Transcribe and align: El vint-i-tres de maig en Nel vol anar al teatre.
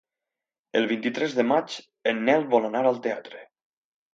El 0.79 0.87
vint-i-tres 0.91 1.35
de 1.41 1.45
maig 1.49 1.77
en 2.13 2.25
Nel 2.31 2.49
vol 2.55 2.67
anar 2.71 2.85
al 2.93 2.99
teatre. 3.05 3.45